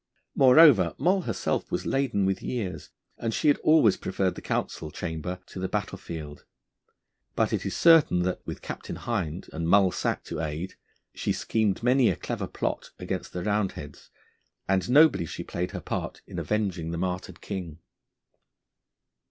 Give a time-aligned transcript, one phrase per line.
[0.33, 5.37] Moreover, Moll herself was laden with years, and she had always preferred the council chamber
[5.45, 6.43] to the battlefield.
[7.35, 10.73] But it is certain that, with Captain Hind and Mull Sack to aid,
[11.13, 14.09] she schemed many a clever plot against the Roundheads,
[14.67, 17.77] and nobly she played her part in avenging the martyred King.